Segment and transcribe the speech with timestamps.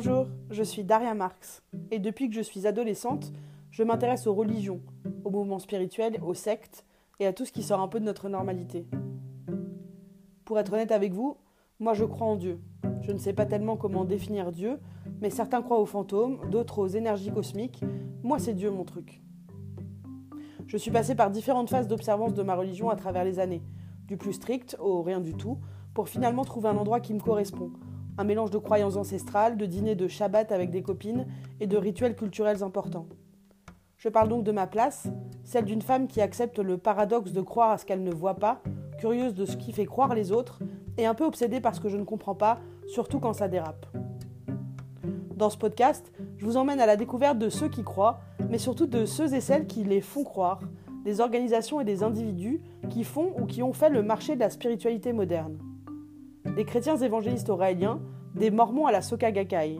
[0.00, 3.32] Bonjour, je suis Daria Marx, et depuis que je suis adolescente,
[3.72, 4.80] je m'intéresse aux religions,
[5.24, 6.86] aux mouvements spirituels, aux sectes,
[7.18, 8.86] et à tout ce qui sort un peu de notre normalité.
[10.44, 11.36] Pour être honnête avec vous,
[11.80, 12.60] moi je crois en Dieu.
[13.00, 14.78] Je ne sais pas tellement comment définir Dieu,
[15.20, 17.82] mais certains croient aux fantômes, d'autres aux énergies cosmiques.
[18.22, 19.20] Moi c'est Dieu mon truc.
[20.68, 23.64] Je suis passée par différentes phases d'observance de ma religion à travers les années,
[24.06, 25.58] du plus strict au rien du tout,
[25.92, 27.72] pour finalement trouver un endroit qui me correspond.
[28.20, 31.24] Un mélange de croyances ancestrales, de dîners de Shabbat avec des copines
[31.60, 33.06] et de rituels culturels importants.
[33.96, 35.06] Je parle donc de ma place,
[35.44, 38.60] celle d'une femme qui accepte le paradoxe de croire à ce qu'elle ne voit pas,
[38.98, 40.58] curieuse de ce qui fait croire les autres,
[40.96, 42.58] et un peu obsédée par ce que je ne comprends pas,
[42.88, 43.86] surtout quand ça dérape.
[45.36, 48.18] Dans ce podcast, je vous emmène à la découverte de ceux qui croient,
[48.50, 50.58] mais surtout de ceux et celles qui les font croire,
[51.04, 52.60] des organisations et des individus
[52.90, 55.56] qui font ou qui ont fait le marché de la spiritualité moderne.
[56.58, 58.02] Des chrétiens évangélistes auréliens,
[58.34, 59.78] des mormons à la Soka Gakkai.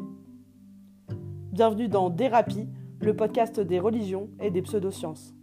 [1.51, 2.69] Bienvenue dans Dérapie,
[3.01, 5.35] le podcast des religions et des pseudosciences.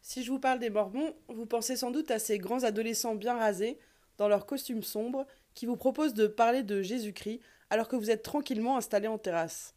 [0.00, 3.38] Si je vous parle des Mormons, vous pensez sans doute à ces grands adolescents bien
[3.38, 3.78] rasés,
[4.18, 7.38] dans leurs costumes sombres, qui vous proposent de parler de Jésus-Christ
[7.70, 9.76] alors que vous êtes tranquillement installés en terrasse.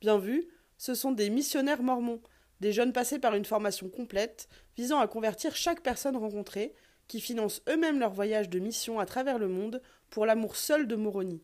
[0.00, 2.20] Bien vu, ce sont des missionnaires mormons,
[2.60, 6.74] des jeunes passés par une formation complète, visant à convertir chaque personne rencontrée,
[7.08, 10.94] qui financent eux-mêmes leur voyage de mission à travers le monde pour l'amour seul de
[10.94, 11.42] Moroni.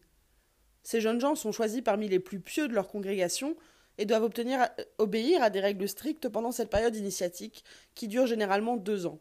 [0.85, 3.57] Ces jeunes gens sont choisis parmi les plus pieux de leur congrégation
[3.99, 4.67] et doivent euh,
[4.99, 9.19] obéir à des règles strictes pendant cette période initiatique qui dure généralement deux ans.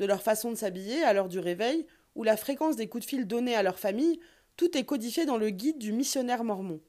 [0.00, 3.08] De leur façon de s'habiller à l'heure du réveil ou la fréquence des coups de
[3.08, 4.18] fil donnés à leur famille,
[4.56, 6.80] tout est codifié dans le guide du missionnaire mormon.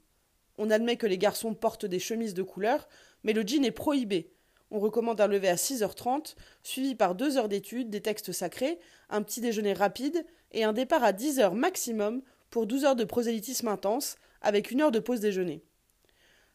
[0.57, 2.87] On admet que les garçons portent des chemises de couleur,
[3.23, 4.31] mais le jean est prohibé.
[4.71, 9.21] On recommande un lever à 6h30, suivi par deux heures d'études, des textes sacrés, un
[9.21, 14.15] petit déjeuner rapide et un départ à 10h maximum pour 12 heures de prosélytisme intense,
[14.41, 15.63] avec une heure de pause déjeuner.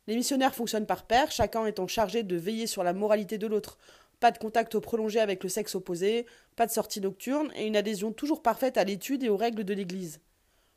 [0.07, 3.79] Les missionnaires fonctionnent par paire, chacun étant chargé de veiller sur la moralité de l'autre.
[4.19, 8.13] Pas de contact prolongé avec le sexe opposé, pas de sortie nocturne et une adhésion
[8.13, 10.21] toujours parfaite à l'étude et aux règles de l'Église.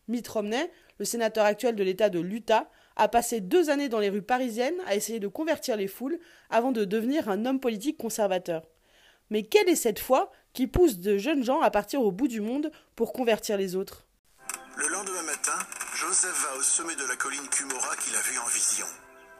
[0.07, 4.09] Mitt Romney, le sénateur actuel de l'État de l'Utah, a passé deux années dans les
[4.09, 8.63] rues parisiennes à essayer de convertir les foules avant de devenir un homme politique conservateur.
[9.29, 12.41] Mais quelle est cette foi qui pousse de jeunes gens à partir au bout du
[12.41, 14.05] monde pour convertir les autres?
[14.77, 15.57] Le lendemain matin,
[15.95, 18.85] Joseph va au sommet de la colline Cumora qu'il a vue en vision.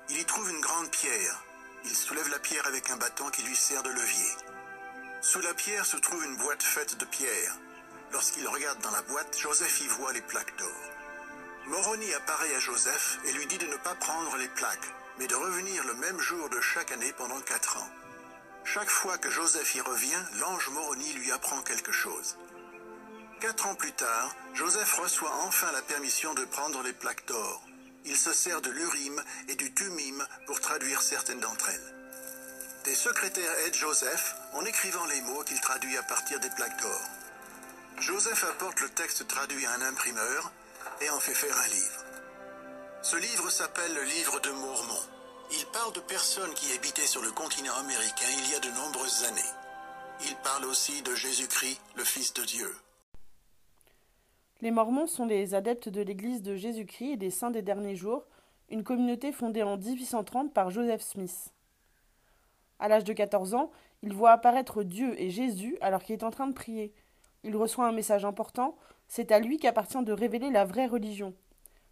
[0.09, 1.43] Il y trouve une grande pierre.
[1.85, 4.31] Il soulève la pierre avec un bâton qui lui sert de levier.
[5.21, 7.57] Sous la pierre se trouve une boîte faite de pierre.
[8.11, 11.02] Lorsqu'il regarde dans la boîte, Joseph y voit les plaques d'or.
[11.67, 15.35] Moroni apparaît à Joseph et lui dit de ne pas prendre les plaques, mais de
[15.35, 17.89] revenir le même jour de chaque année pendant quatre ans.
[18.65, 22.37] Chaque fois que Joseph y revient, l'ange Moroni lui apprend quelque chose.
[23.39, 27.63] Quatre ans plus tard, Joseph reçoit enfin la permission de prendre les plaques d'or.
[28.05, 31.95] Il se sert de l'urim et du tumim pour traduire certaines d'entre elles.
[32.83, 37.01] Des secrétaires aident Joseph en écrivant les mots qu'il traduit à partir des plaques d'or.
[37.99, 40.51] Joseph apporte le texte traduit à un imprimeur
[41.09, 42.03] en fait faire un livre.
[43.01, 45.01] Ce livre s'appelle le livre de Mormon.
[45.51, 49.23] Il parle de personnes qui habitaient sur le continent américain il y a de nombreuses
[49.25, 49.41] années.
[50.21, 52.75] Il parle aussi de Jésus-Christ, le Fils de Dieu.
[54.61, 58.25] Les Mormons sont les adeptes de l'Église de Jésus-Christ et des Saints des Derniers Jours,
[58.69, 61.53] une communauté fondée en 1830 par Joseph Smith.
[62.79, 63.71] À l'âge de 14 ans,
[64.01, 66.93] il voit apparaître Dieu et Jésus alors qu'il est en train de prier.
[67.43, 68.77] Il reçoit un message important,
[69.07, 71.33] c'est à lui qu'appartient de révéler la vraie religion.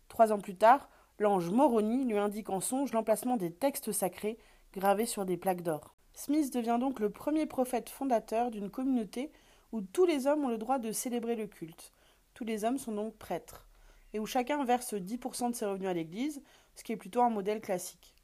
[0.07, 0.89] Trois ans plus tard,
[1.19, 4.37] l'ange Moroni lui indique en songe l'emplacement des textes sacrés
[4.73, 5.93] gravés sur des plaques d'or.
[6.13, 9.31] Smith devient donc le premier prophète fondateur d'une communauté
[9.71, 11.91] où tous les hommes ont le droit de célébrer le culte.
[12.33, 13.67] Tous les hommes sont donc prêtres,
[14.13, 16.41] et où chacun verse 10% de ses revenus à l'Église,
[16.75, 18.15] ce qui est plutôt un modèle classique.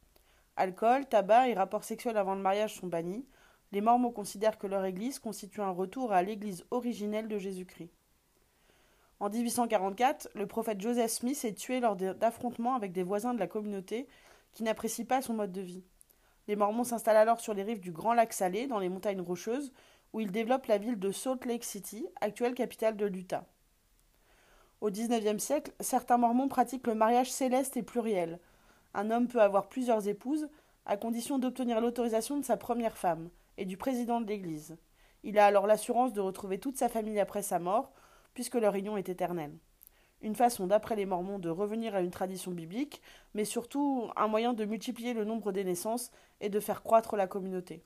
[0.55, 3.25] Alcool, tabac et rapports sexuels avant le mariage sont bannis,
[3.71, 7.91] les Mormons considèrent que leur Église constitue un retour à l'Église originelle de Jésus-Christ.
[9.19, 13.47] En 1844, le prophète Joseph Smith est tué lors d'affrontements avec des voisins de la
[13.47, 14.07] communauté
[14.53, 15.83] qui n'apprécient pas son mode de vie.
[16.47, 19.73] Les Mormons s'installent alors sur les rives du Grand Lac Salé, dans les montagnes rocheuses,
[20.13, 23.45] où ils développent la ville de Salt Lake City, actuelle capitale de l'Utah.
[24.79, 28.39] Au XIXe siècle, certains Mormons pratiquent le mariage céleste et pluriel.
[28.93, 30.47] Un homme peut avoir plusieurs épouses,
[30.85, 34.77] à condition d'obtenir l'autorisation de sa première femme, et du président de l'Église.
[35.23, 37.91] Il a alors l'assurance de retrouver toute sa famille après sa mort,
[38.33, 39.57] puisque leur union est éternelle.
[40.21, 43.01] Une façon, d'après les Mormons, de revenir à une tradition biblique,
[43.33, 46.11] mais surtout un moyen de multiplier le nombre des naissances
[46.41, 47.83] et de faire croître la communauté.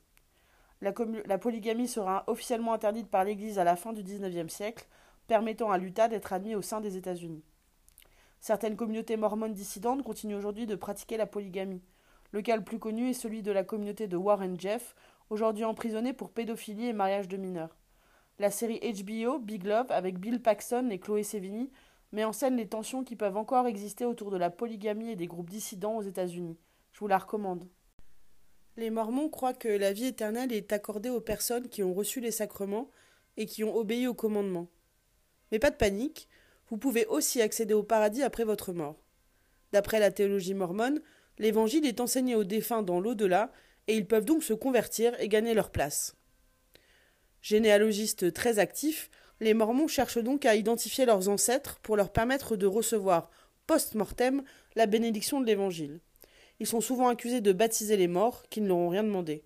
[0.80, 4.88] La, polygamie sera officiellement interdite par l'Église à la fin du XIXe siècle,
[5.28, 7.44] permettant à l'Utah d'être admis au sein des États-Unis.
[8.40, 11.84] Certaines communautés mormones dissidentes continuent aujourd'hui de pratiquer la polygamie.
[12.32, 14.96] Le cas le plus connu est celui de la communauté de Warren Jeff,
[15.32, 17.76] aujourd'hui emprisonné pour pédophilie et mariage de mineurs.
[18.38, 21.70] La série HBO Big Love avec Bill Paxton et Chloé Sevigny
[22.12, 25.26] met en scène les tensions qui peuvent encore exister autour de la polygamie et des
[25.26, 26.58] groupes dissidents aux États-Unis.
[26.92, 27.66] Je vous la recommande.
[28.76, 32.30] Les Mormons croient que la vie éternelle est accordée aux personnes qui ont reçu les
[32.30, 32.90] sacrements
[33.38, 34.68] et qui ont obéi aux commandements.
[35.50, 36.28] Mais pas de panique,
[36.68, 38.96] vous pouvez aussi accéder au paradis après votre mort.
[39.72, 41.00] D'après la théologie mormone,
[41.38, 43.50] l'évangile est enseigné aux défunts dans l'au-delà
[43.88, 46.14] et ils peuvent donc se convertir et gagner leur place.
[47.40, 52.66] Généalogistes très actifs, les Mormons cherchent donc à identifier leurs ancêtres pour leur permettre de
[52.66, 53.30] recevoir
[53.66, 54.42] post-mortem
[54.76, 56.00] la bénédiction de l'Évangile.
[56.60, 59.42] Ils sont souvent accusés de baptiser les morts qui ne leur ont rien demandé.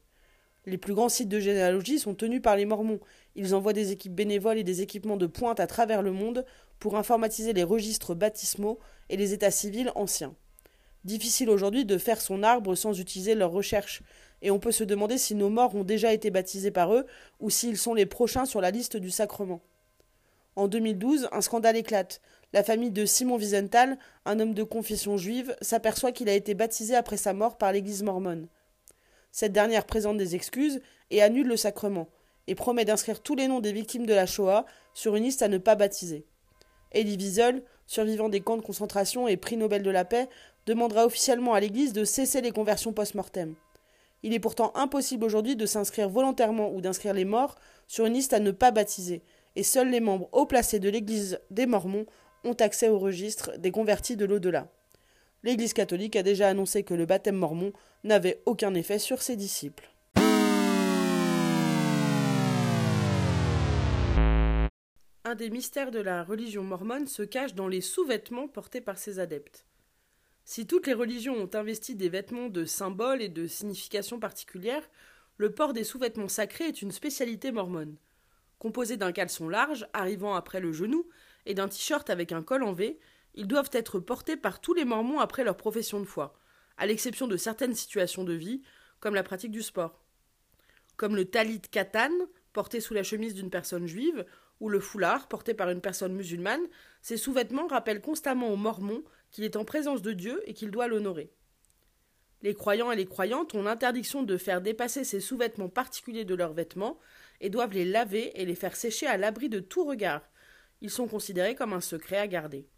[0.66, 3.00] Les plus grands sites de généalogie sont tenus par les Mormons.
[3.36, 6.44] Ils envoient des équipes bénévoles et des équipements de pointe à travers le monde
[6.78, 10.34] pour informatiser les registres baptismaux et les états civils anciens.
[11.04, 14.02] Difficile aujourd'hui de faire son arbre sans utiliser leurs recherches,
[14.42, 17.06] et on peut se demander si nos morts ont déjà été baptisés par eux
[17.40, 19.60] ou s'ils sont les prochains sur la liste du sacrement.
[20.56, 22.20] En 2012, un scandale éclate.
[22.52, 26.94] La famille de Simon Wiesenthal, un homme de confession juive, s'aperçoit qu'il a été baptisé
[26.94, 28.48] après sa mort par l'Église mormone.
[29.32, 30.80] Cette dernière présente des excuses
[31.10, 32.08] et annule le sacrement,
[32.46, 35.48] et promet d'inscrire tous les noms des victimes de la Shoah sur une liste à
[35.48, 36.24] ne pas baptiser.
[36.94, 40.28] Elie Wiesel, survivant des camps de concentration et prix Nobel de la paix,
[40.64, 43.54] demandera officiellement à l'Église de cesser les conversions post-mortem.
[44.22, 48.32] Il est pourtant impossible aujourd'hui de s'inscrire volontairement ou d'inscrire les morts sur une liste
[48.32, 49.22] à ne pas baptiser,
[49.54, 52.06] et seuls les membres haut placés de l'Église des Mormons
[52.44, 54.68] ont accès au registre des convertis de l'au-delà.
[55.42, 57.72] L'Église catholique a déjà annoncé que le baptême mormon
[58.04, 59.88] n'avait aucun effet sur ses disciples.
[65.24, 69.18] Un des mystères de la religion mormone se cache dans les sous-vêtements portés par ses
[69.18, 69.64] adeptes.
[70.48, 74.88] Si toutes les religions ont investi des vêtements de symboles et de significations particulières,
[75.38, 77.96] le port des sous-vêtements sacrés est une spécialité mormone.
[78.60, 81.08] Composé d'un caleçon large, arrivant après le genou,
[81.46, 83.00] et d'un t-shirt avec un col en V,
[83.34, 86.38] ils doivent être portés par tous les mormons après leur profession de foi,
[86.76, 88.62] à l'exception de certaines situations de vie,
[89.00, 90.00] comme la pratique du sport.
[90.96, 92.12] Comme le talit katan,
[92.52, 94.24] porté sous la chemise d'une personne juive,
[94.60, 96.66] ou le foulard, porté par une personne musulmane,
[97.02, 100.88] ces sous-vêtements rappellent constamment aux mormons qu'il est en présence de Dieu et qu'il doit
[100.88, 101.30] l'honorer.
[102.42, 106.52] Les croyants et les croyantes ont l'interdiction de faire dépasser ces sous-vêtements particuliers de leurs
[106.52, 106.98] vêtements
[107.40, 110.22] et doivent les laver et les faire sécher à l'abri de tout regard.
[110.80, 112.68] Ils sont considérés comme un secret à garder.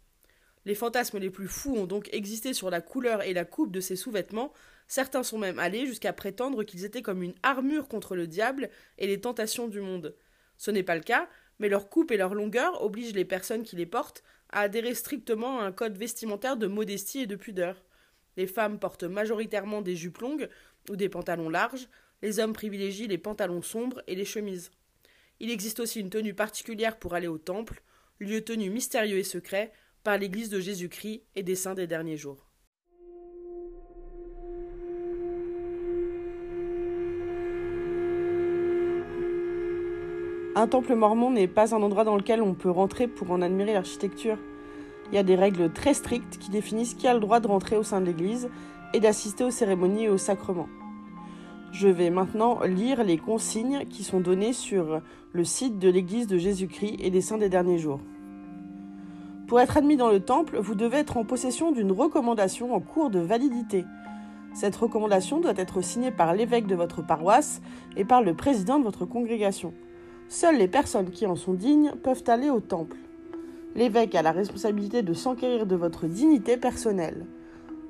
[0.65, 3.79] Les fantasmes les plus fous ont donc existé sur la couleur et la coupe de
[3.79, 4.53] ces sous-vêtements,
[4.87, 9.07] certains sont même allés jusqu'à prétendre qu'ils étaient comme une armure contre le diable et
[9.07, 10.15] les tentations du monde.
[10.57, 11.29] Ce n'est pas le cas,
[11.59, 15.59] mais leur coupe et leur longueur obligent les personnes qui les portent à adhérer strictement
[15.59, 17.83] à un code vestimentaire de modestie et de pudeur.
[18.37, 20.49] Les femmes portent majoritairement des jupes longues
[20.89, 21.87] ou des pantalons larges,
[22.21, 24.71] les hommes privilégient les pantalons sombres et les chemises.
[25.39, 27.81] Il existe aussi une tenue particulière pour aller au temple,
[28.19, 29.71] lieu tenu mystérieux et secret
[30.03, 32.48] par l'Église de Jésus-Christ et des saints des derniers jours.
[40.59, 43.71] Un temple mormon n'est pas un endroit dans lequel on peut rentrer pour en admirer
[43.71, 44.37] l'architecture.
[45.07, 47.77] Il y a des règles très strictes qui définissent qui a le droit de rentrer
[47.77, 48.49] au sein de l'église
[48.93, 50.67] et d'assister aux cérémonies et aux sacrements.
[51.71, 54.99] Je vais maintenant lire les consignes qui sont données sur
[55.31, 58.01] le site de l'église de Jésus-Christ et des saints des derniers jours.
[59.47, 63.09] Pour être admis dans le temple, vous devez être en possession d'une recommandation en cours
[63.09, 63.85] de validité.
[64.53, 67.61] Cette recommandation doit être signée par l'évêque de votre paroisse
[67.95, 69.73] et par le président de votre congrégation.
[70.31, 72.97] Seules les personnes qui en sont dignes peuvent aller au temple.
[73.75, 77.25] L'évêque a la responsabilité de s'enquérir de votre dignité personnelle.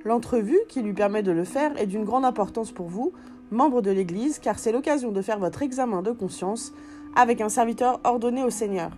[0.06, 3.12] L'entrevue qui lui permet de le faire est d'une grande importance pour vous,
[3.52, 6.72] membre de l'Église, car c'est l'occasion de faire votre examen de conscience
[7.14, 8.92] avec un serviteur ordonné au Seigneur.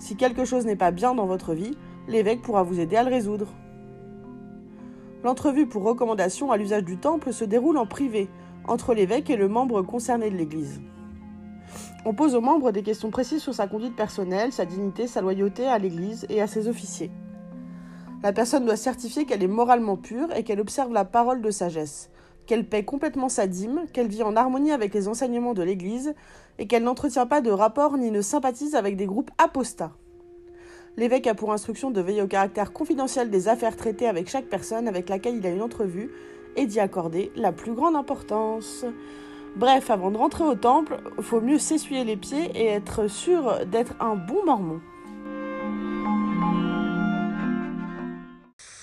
[0.00, 1.78] Si quelque chose n'est pas bien dans votre vie,
[2.08, 3.54] l'évêque pourra vous aider à le résoudre.
[5.22, 8.28] L'entrevue pour recommandation à l'usage du temple se déroule en privé,
[8.66, 10.80] entre l'évêque et le membre concerné de l'Église.
[12.04, 15.66] On pose aux membres des questions précises sur sa conduite personnelle, sa dignité, sa loyauté
[15.66, 17.10] à l'Église et à ses officiers.
[18.22, 22.10] La personne doit certifier qu'elle est moralement pure et qu'elle observe la parole de sagesse,
[22.46, 26.14] qu'elle paie complètement sa dîme, qu'elle vit en harmonie avec les enseignements de l'Église
[26.58, 29.92] et qu'elle n'entretient pas de rapport ni ne sympathise avec des groupes apostats.
[30.96, 34.86] L'évêque a pour instruction de veiller au caractère confidentiel des affaires traitées avec chaque personne
[34.86, 36.10] avec laquelle il a une entrevue
[36.56, 38.84] et d'y accorder la plus grande importance.
[39.56, 43.64] Bref, avant de rentrer au temple, il faut mieux s'essuyer les pieds et être sûr
[43.66, 44.80] d'être un bon mormon.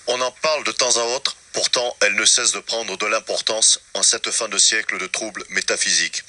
[0.08, 3.82] On en parle de temps à autre, pourtant elle ne cesse de prendre de l'importance
[3.94, 6.24] en cette fin de siècle de troubles métaphysiques.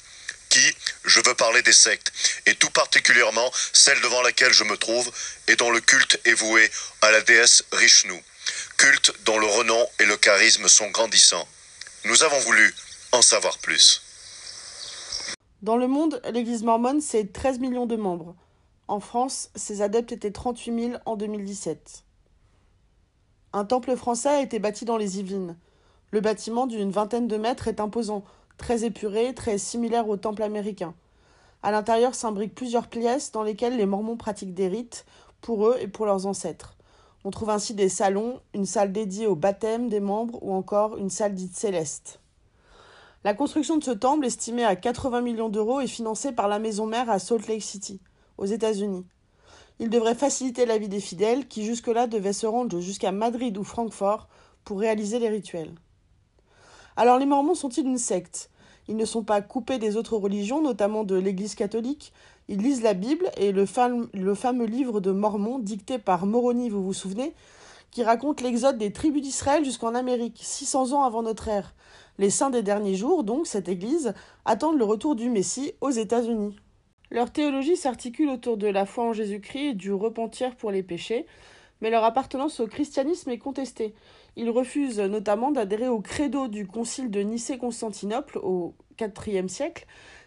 [0.49, 2.11] Qui, je veux parler des sectes,
[2.45, 5.09] et tout particulièrement celle devant laquelle je me trouve
[5.47, 6.69] et dont le culte est voué
[7.01, 8.21] à la déesse Rishnu,
[8.77, 11.47] culte dont le renom et le charisme sont grandissants.
[12.03, 12.75] Nous avons voulu
[13.13, 14.02] en savoir plus.
[15.63, 18.35] Dans le monde, l'Église mormone, c'est 13 millions de membres.
[18.89, 22.03] En France, ses adeptes étaient 38 000 en 2017.
[23.53, 25.55] Un temple français a été bâti dans les Yvelines.
[26.11, 28.25] Le bâtiment d'une vingtaine de mètres est imposant,
[28.57, 30.93] très épuré, très similaire au temple américain.
[31.61, 35.05] À l'intérieur s'imbriquent plusieurs pièces dans lesquelles les Mormons pratiquent des rites
[35.39, 36.75] pour eux et pour leurs ancêtres.
[37.23, 41.09] On trouve ainsi des salons, une salle dédiée au baptême des membres ou encore une
[41.09, 42.19] salle dite céleste.
[43.23, 46.85] La construction de ce temple, estimée à 80 millions d'euros, est financée par la maison
[46.85, 48.01] mère à Salt Lake City,
[48.37, 49.05] aux États-Unis.
[49.79, 53.63] Il devrait faciliter la vie des fidèles qui jusque-là devaient se rendre jusqu'à Madrid ou
[53.63, 54.27] Francfort
[54.65, 55.73] pour réaliser les rituels.
[56.97, 58.49] Alors les Mormons sont-ils une secte?
[58.89, 62.11] Ils ne sont pas coupés des autres religions, notamment de l'Église catholique?
[62.49, 66.93] Ils lisent la Bible et le, fameux livre de Mormon dicté par Moroni, vous vous
[66.93, 67.33] souvenez,
[67.93, 71.75] qui raconte l'exode des tribus d'Israël jusqu'en Amérique, 600 ans avant notre ère.
[72.17, 76.55] Les saints des derniers jours, donc, cette Église, attendent le retour du Messie aux États-Unis.
[77.11, 81.27] Leur théologie s'articule autour de la foi en Jésus-Christ et du repentir pour les péchés,
[81.81, 83.93] mais leur appartenance au christianisme est contestée.
[84.35, 89.85] Ils refusent notamment d'adhérer au credo du concile de Nicée-Constantinople au IVe siècle,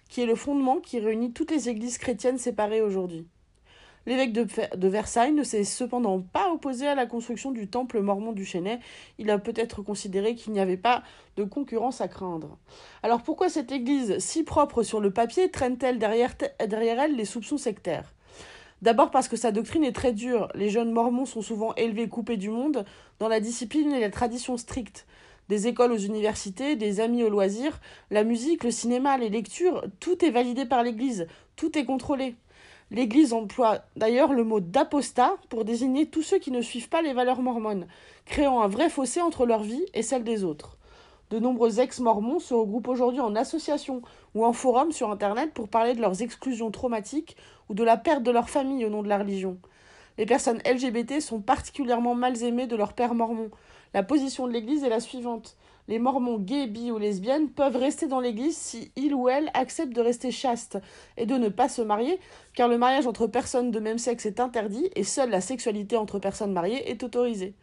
[0.08, 3.26] qui est le fondement qui réunit toutes les églises chrétiennes séparées aujourd'hui.
[4.06, 8.44] L'évêque de, Versailles ne s'est cependant pas opposé à la construction du temple mormon du
[8.44, 8.78] Chênay.
[9.18, 11.02] Il a peut-être considéré qu'il n'y avait pas
[11.36, 12.56] de concurrence à craindre.
[13.02, 16.34] Alors pourquoi cette église, si propre sur le papier, traîne-t-elle derrière,
[16.68, 18.12] derrière elle les soupçons sectaires?
[18.80, 20.48] D'abord parce que sa doctrine est très dure.
[20.54, 22.84] Les jeunes mormons sont souvent élevés coupés du monde
[23.18, 25.06] dans la discipline et la tradition stricte.
[25.48, 30.24] Des écoles aux universités, des amis aux loisirs, la musique, le cinéma, les lectures, tout
[30.24, 32.36] est validé par l'Église, tout est contrôlé.
[32.92, 37.12] L'Église emploie d'ailleurs le mot d'apostat pour désigner tous ceux qui ne suivent pas les
[37.12, 37.88] valeurs mormones,
[38.26, 40.76] créant un vrai fossé entre leur vie et celle des autres.
[41.30, 44.02] De nombreux ex-mormons se regroupent aujourd'hui en associations
[44.36, 47.36] ou en forums sur Internet pour parler de leurs exclusions traumatiques
[47.68, 49.58] ou de la perte de leur famille au nom de la religion.
[50.18, 53.50] Les personnes LGBT sont particulièrement mal aimées de leur père mormon.
[53.94, 55.56] La position de l'Église est la suivante
[55.88, 59.94] les mormons gays, bi ou lesbiennes peuvent rester dans l'église si ils ou elles acceptent
[59.94, 60.78] de rester chastes
[61.16, 62.18] et de ne pas se marier,
[62.54, 66.18] car le mariage entre personnes de même sexe est interdit et seule la sexualité entre
[66.18, 67.54] personnes mariées est autorisée.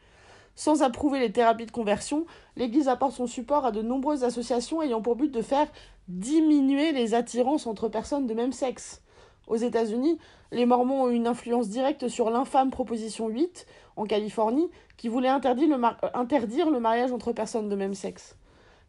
[0.56, 2.26] Sans approuver les thérapies de conversion,
[2.56, 5.68] l'Église apporte son support à de nombreuses associations ayant pour but de faire
[6.08, 9.03] diminuer les attirances entre personnes de même sexe.
[9.48, 10.18] Aux États-Unis,
[10.52, 15.78] les Mormons ont une influence directe sur l'infâme Proposition 8 en Californie qui voulait interdire
[15.78, 15.84] le,
[16.14, 18.38] interdire le mariage entre personnes de même sexe.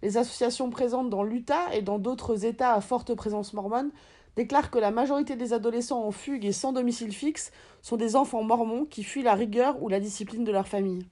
[0.02, 3.90] Les associations présentes dans l'Utah et dans d'autres États à forte présence mormone
[4.36, 8.42] déclarent que la majorité des adolescents en fugue et sans domicile fixe sont des enfants
[8.42, 11.06] mormons qui fuient la rigueur ou la discipline de leur famille.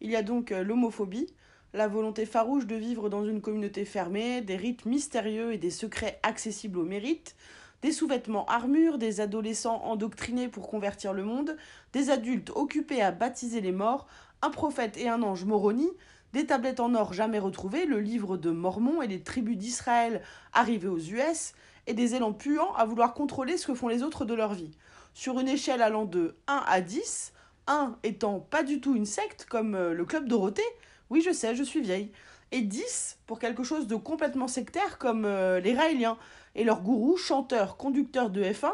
[0.00, 1.32] Il y a donc euh, l'homophobie,
[1.72, 6.18] la volonté farouche de vivre dans une communauté fermée, des rites mystérieux et des secrets
[6.22, 7.36] accessibles au mérite,
[7.82, 11.56] des sous-vêtements armures, des adolescents endoctrinés pour convertir le monde,
[11.92, 14.06] des adultes occupés à baptiser les morts,
[14.42, 15.88] un prophète et un ange Moroni,
[16.32, 20.22] des tablettes en or jamais retrouvées, le livre de Mormon et les tribus d'Israël
[20.52, 21.54] arrivées aux US,
[21.86, 24.70] et des élans puants à vouloir contrôler ce que font les autres de leur vie.
[25.14, 27.32] Sur une échelle allant de 1 à 10,
[27.66, 30.62] 1 étant pas du tout une secte comme euh, le Club Dorothée,
[31.08, 32.12] oui je sais, je suis vieille,
[32.52, 36.16] et 10 pour quelque chose de complètement sectaire comme euh, les Raéliens
[36.60, 38.70] et leur gourou, chanteur, conducteur de F1,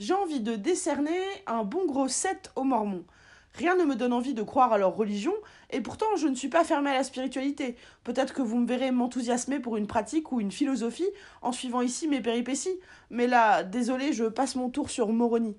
[0.00, 3.04] j'ai envie de décerner un bon gros 7 aux Mormons.
[3.54, 5.32] Rien ne me donne envie de croire à leur religion,
[5.70, 7.76] et pourtant je ne suis pas fermé à la spiritualité.
[8.02, 11.06] Peut-être que vous me verrez m'enthousiasmer pour une pratique ou une philosophie
[11.40, 12.80] en suivant ici mes péripéties.
[13.10, 15.56] Mais là, désolé, je passe mon tour sur Moroni.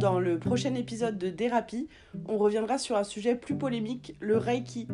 [0.00, 1.88] Dans le prochain épisode de Thérapie,
[2.26, 4.88] on reviendra sur un sujet plus polémique, le Reiki.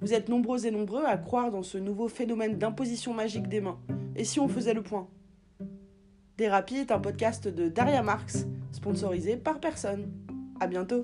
[0.00, 3.78] Vous êtes nombreux et nombreux à croire dans ce nouveau phénomène d'imposition magique des mains.
[4.14, 5.08] Et si on faisait le point?
[6.36, 10.12] Thérapie est un podcast de Daria Marx, sponsorisé par personne.
[10.60, 11.02] À bientôt.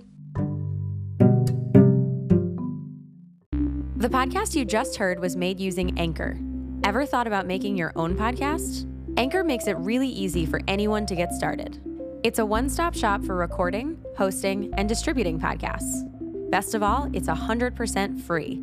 [3.97, 6.37] The podcast you just heard was made using Anchor.
[6.85, 8.87] Ever thought about making your own podcast?
[9.17, 11.81] Anchor makes it really easy for anyone to get started.
[12.23, 16.09] It's a one stop shop for recording, hosting, and distributing podcasts.
[16.51, 18.63] Best of all, it's 100% free.